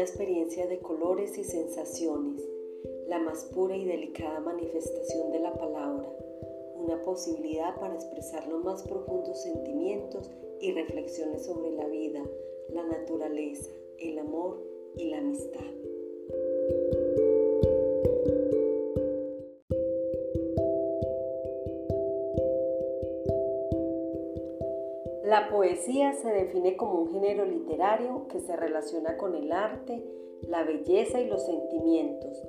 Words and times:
una 0.00 0.08
experiencia 0.08 0.66
de 0.66 0.78
colores 0.78 1.36
y 1.36 1.44
sensaciones, 1.44 2.42
la 3.06 3.18
más 3.18 3.44
pura 3.52 3.76
y 3.76 3.84
delicada 3.84 4.40
manifestación 4.40 5.30
de 5.30 5.40
la 5.40 5.52
palabra, 5.52 6.10
una 6.74 7.02
posibilidad 7.02 7.78
para 7.78 7.96
expresar 7.96 8.48
los 8.48 8.64
más 8.64 8.82
profundos 8.82 9.42
sentimientos 9.42 10.30
y 10.58 10.72
reflexiones 10.72 11.44
sobre 11.44 11.72
la 11.72 11.86
vida, 11.86 12.22
la 12.72 12.82
naturaleza, 12.84 13.70
el 13.98 14.18
amor 14.20 14.64
y 14.96 15.10
la 15.10 15.18
amistad. 15.18 15.89
La 25.30 25.48
poesía 25.48 26.12
se 26.12 26.28
define 26.28 26.76
como 26.76 27.02
un 27.02 27.12
género 27.12 27.44
literario 27.44 28.26
que 28.26 28.40
se 28.40 28.56
relaciona 28.56 29.16
con 29.16 29.36
el 29.36 29.52
arte, 29.52 30.04
la 30.48 30.64
belleza 30.64 31.20
y 31.20 31.28
los 31.28 31.46
sentimientos. 31.46 32.42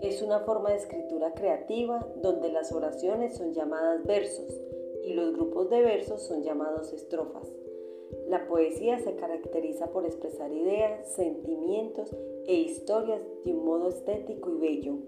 Es 0.00 0.22
una 0.22 0.38
forma 0.38 0.70
de 0.70 0.76
escritura 0.76 1.34
creativa 1.34 2.06
donde 2.22 2.52
las 2.52 2.70
oraciones 2.70 3.36
son 3.36 3.54
llamadas 3.54 4.06
versos 4.06 4.56
y 5.02 5.14
los 5.14 5.32
grupos 5.32 5.68
de 5.68 5.82
versos 5.82 6.22
son 6.22 6.44
llamados 6.44 6.92
estrofas. 6.92 7.52
La 8.28 8.46
poesía 8.46 9.00
se 9.00 9.16
caracteriza 9.16 9.88
por 9.90 10.06
expresar 10.06 10.52
ideas, 10.52 11.12
sentimientos 11.16 12.14
e 12.46 12.54
historias 12.54 13.20
de 13.44 13.52
un 13.52 13.64
modo 13.64 13.88
estético 13.88 14.48
y 14.54 14.58
bello. 14.60 14.98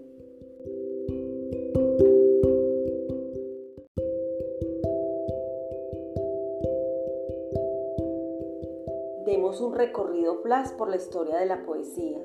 Demos 9.25 9.59
un 9.59 9.73
recorrido 9.73 10.35
flash 10.43 10.69
por 10.77 10.87
la 10.87 10.97
historia 10.97 11.37
de 11.37 11.47
la 11.47 11.65
poesía. 11.65 12.23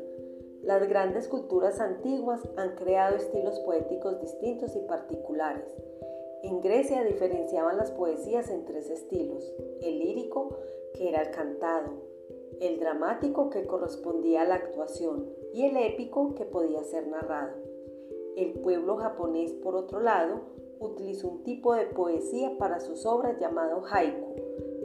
Las 0.63 0.87
grandes 0.87 1.29
culturas 1.29 1.81
antiguas 1.81 2.47
han 2.59 2.75
creado 2.75 3.17
estilos 3.17 3.59
poéticos 3.61 4.21
distintos 4.21 4.77
y 4.77 4.81
particulares. 4.81 5.75
En 6.43 6.61
Grecia 6.61 7.03
diferenciaban 7.03 7.79
las 7.79 7.91
poesías 7.91 8.51
en 8.51 8.67
tres 8.67 8.91
estilos, 8.91 9.51
el 9.81 9.99
lírico, 9.99 10.59
que 10.93 11.09
era 11.09 11.23
el 11.23 11.31
cantado, 11.31 11.91
el 12.61 12.79
dramático, 12.79 13.49
que 13.49 13.67
correspondía 13.67 14.43
a 14.43 14.47
la 14.47 14.57
actuación, 14.57 15.27
y 15.55 15.65
el 15.65 15.79
épico, 15.79 16.35
que 16.35 16.45
podía 16.45 16.85
ser 16.85 17.09
narrado. 17.09 17.55
El 18.37 18.61
pueblo 18.61 18.97
japonés, 18.97 19.55
por 19.55 19.75
otro 19.75 20.01
lado, 20.01 20.43
utilizó 20.81 21.29
un 21.29 21.45
tipo 21.45 21.75
de 21.75 21.87
poesía 21.87 22.59
para 22.59 22.79
sus 22.81 23.07
obras 23.07 23.41
llamado 23.41 23.83
haiku, 23.91 24.35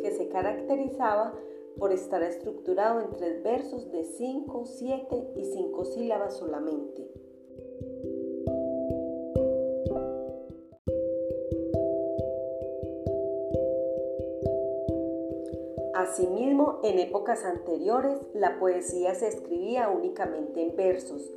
que 0.01 0.11
se 0.11 0.29
caracterizaba 0.29 1.33
por 1.77 1.91
estar 1.91 2.23
estructurado 2.23 3.01
en 3.01 3.11
tres 3.11 3.43
versos 3.43 3.91
de 3.91 4.03
5, 4.03 4.65
7 4.65 5.33
y 5.35 5.45
5 5.45 5.85
sílabas 5.85 6.37
solamente. 6.37 7.09
Asimismo, 15.93 16.79
en 16.83 16.99
épocas 16.99 17.43
anteriores, 17.45 18.19
la 18.33 18.59
poesía 18.59 19.15
se 19.15 19.27
escribía 19.27 19.89
únicamente 19.89 20.61
en 20.61 20.75
versos, 20.75 21.33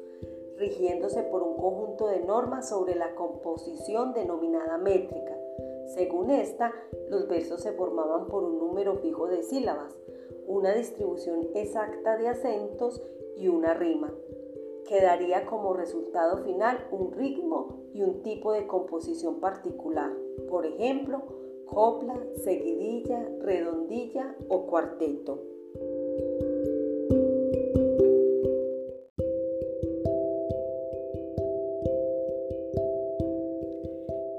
rigiéndose 0.56 1.22
por 1.22 1.42
un 1.42 1.56
conjunto 1.56 2.08
de 2.08 2.20
normas 2.20 2.68
sobre 2.68 2.94
la 2.94 3.14
composición 3.14 4.12
denominada 4.12 4.76
métrica. 4.76 5.36
Según 5.94 6.30
esta, 6.30 6.74
los 7.08 7.28
versos 7.28 7.62
se 7.62 7.72
formaban 7.72 8.26
por 8.26 8.44
un 8.44 8.58
número 8.58 8.96
fijo 8.96 9.26
de 9.26 9.42
sílabas, 9.42 9.96
una 10.48 10.74
distribución 10.74 11.46
exacta 11.54 12.16
de 12.16 12.28
acentos 12.28 13.02
y 13.36 13.48
una 13.48 13.74
rima, 13.74 14.12
que 14.88 15.02
daría 15.02 15.44
como 15.44 15.74
resultado 15.74 16.42
final 16.42 16.88
un 16.90 17.12
ritmo 17.12 17.90
y 17.92 18.02
un 18.02 18.22
tipo 18.22 18.52
de 18.52 18.66
composición 18.66 19.40
particular, 19.40 20.10
por 20.48 20.64
ejemplo, 20.64 21.22
copla, 21.66 22.18
seguidilla, 22.42 23.28
redondilla 23.40 24.34
o 24.48 24.66
cuarteto. 24.66 25.42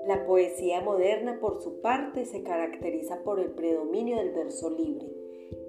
La 0.07 0.25
poesía 0.25 0.81
moderna, 0.81 1.39
por 1.39 1.61
su 1.61 1.81
parte, 1.81 2.25
se 2.25 2.41
caracteriza 2.41 3.21
por 3.23 3.39
el 3.39 3.51
predominio 3.51 4.17
del 4.17 4.31
verso 4.31 4.71
libre 4.71 5.18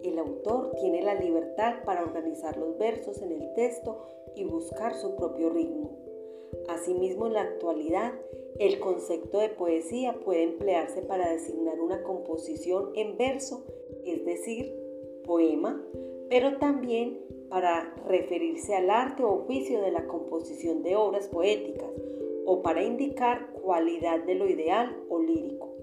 el 0.09 0.19
autor 0.19 0.73
tiene 0.81 1.03
la 1.03 1.15
libertad 1.15 1.85
para 1.85 2.03
organizar 2.03 2.57
los 2.57 2.79
versos 2.79 3.21
en 3.23 3.33
el 3.33 3.53
texto 3.55 3.99
y 4.35 4.45
buscar 4.45 4.95
su 4.95 5.15
propio 5.17 5.51
ritmo. 5.51 5.91
Asimismo, 6.69 7.27
en 7.27 7.35
la 7.35 7.43
actualidad, 7.43 8.13
el 8.59 8.79
concepto 8.81 9.39
de 9.39 9.49
poesía 9.49 10.19
puede 10.25 10.43
emplearse 10.43 11.03
para 11.03 11.31
designar 11.31 11.81
una 11.81 12.03
composición 12.03 12.91
en 12.95 13.17
verso, 13.17 13.65
es 14.05 14.25
decir, 14.25 14.75
poema, 15.25 15.83
pero 16.29 16.59
también 16.59 17.19
para 17.49 17.95
referirse 18.07 18.75
al 18.75 18.91
arte 18.91 19.23
o 19.23 19.33
oficio 19.33 19.81
de 19.81 19.91
la 19.91 20.07
composición 20.07 20.83
de 20.83 20.97
obras 20.97 21.29
poéticas 21.29 21.91
o 22.47 22.63
para 22.63 22.83
indicar 22.83 23.53
cualidad 23.63 24.21
de 24.25 24.35
lo 24.35 24.49
ideal 24.49 25.05
o 25.09 25.21
lírico, 25.21 25.75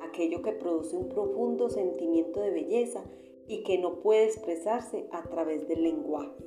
aquello 0.00 0.42
que 0.42 0.52
produce 0.52 0.96
un 0.96 1.08
profundo 1.08 1.70
sentimiento 1.70 2.40
de 2.40 2.50
belleza 2.50 3.04
y 3.48 3.62
que 3.62 3.78
no 3.78 4.00
puede 4.00 4.24
expresarse 4.24 5.06
a 5.12 5.22
través 5.28 5.66
del 5.68 5.82
lenguaje. 5.82 6.44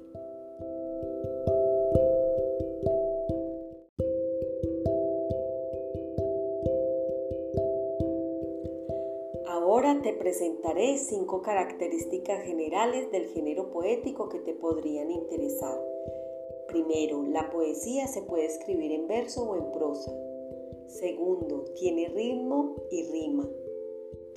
Ahora 9.47 10.01
te 10.01 10.13
presentaré 10.13 10.97
cinco 10.97 11.41
características 11.41 12.43
generales 12.43 13.11
del 13.11 13.27
género 13.27 13.69
poético 13.71 14.27
que 14.29 14.39
te 14.39 14.53
podrían 14.53 15.11
interesar. 15.11 15.79
Primero, 16.67 17.23
la 17.23 17.49
poesía 17.49 18.07
se 18.07 18.21
puede 18.21 18.45
escribir 18.45 18.91
en 18.91 19.07
verso 19.07 19.49
o 19.49 19.55
en 19.55 19.71
prosa. 19.71 20.11
Segundo, 20.87 21.65
tiene 21.75 22.09
ritmo 22.09 22.75
y. 22.91 23.08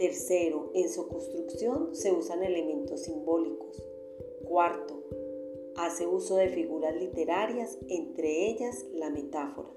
Tercero, 0.02 0.72
en 0.74 0.88
su 0.88 1.06
construcción 1.06 1.94
se 1.94 2.10
usan 2.10 2.42
elementos 2.42 3.02
simbólicos. 3.02 3.80
Cuarto, 4.42 5.04
hace 5.76 6.08
uso 6.08 6.34
de 6.34 6.48
figuras 6.48 6.96
literarias, 6.96 7.78
entre 7.86 8.48
ellas 8.48 8.84
la 8.94 9.10
metáfora. 9.10 9.68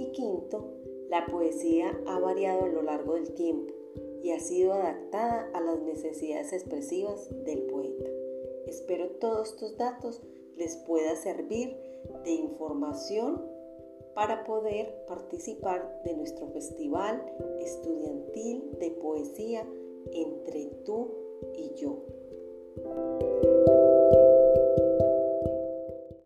Y 0.00 0.10
quinto, 0.10 0.74
la 1.08 1.26
poesía 1.26 1.96
ha 2.08 2.18
variado 2.18 2.64
a 2.64 2.68
lo 2.68 2.82
largo 2.82 3.14
del 3.14 3.34
tiempo 3.34 3.72
y 4.20 4.32
ha 4.32 4.40
sido 4.40 4.72
adaptada 4.72 5.48
a 5.54 5.60
las 5.60 5.78
necesidades 5.78 6.52
expresivas 6.52 7.30
del 7.44 7.62
poeta. 7.66 8.10
Espero 8.66 9.10
todos 9.20 9.50
estos 9.50 9.76
datos 9.76 10.22
les 10.56 10.74
pueda 10.74 11.14
servir 11.14 11.76
de 12.24 12.32
información 12.32 13.46
para 14.16 14.44
poder 14.44 15.04
participar 15.06 16.00
de 16.02 16.14
nuestro 16.14 16.48
festival 16.48 17.22
estudiantil 17.60 18.72
de 18.80 18.90
poesía 18.92 19.68
entre 20.10 20.70
tú 20.86 21.12
y 21.54 21.74
yo. 21.74 22.02